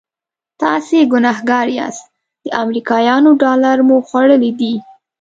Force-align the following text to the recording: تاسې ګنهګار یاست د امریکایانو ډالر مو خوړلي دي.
تاسې 0.61 0.97
ګنهګار 1.11 1.67
یاست 1.79 2.05
د 2.43 2.45
امریکایانو 2.63 3.31
ډالر 3.43 3.77
مو 3.87 3.97
خوړلي 4.07 4.51
دي. 4.59 4.73